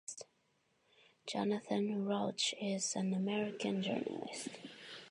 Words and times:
Jonathan 1.27 2.05
Rauch 2.07 2.55
is 2.59 2.95
an 2.95 3.13
American 3.13 3.83
journalist. 3.83 4.47